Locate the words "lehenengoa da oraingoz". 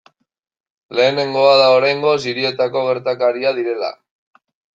0.99-2.15